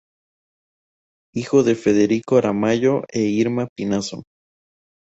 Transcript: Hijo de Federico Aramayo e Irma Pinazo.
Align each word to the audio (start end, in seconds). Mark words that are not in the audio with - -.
Hijo 1.35 1.61
de 1.61 1.75
Federico 1.75 2.35
Aramayo 2.37 3.03
e 3.13 3.21
Irma 3.21 3.67
Pinazo. 3.77 4.23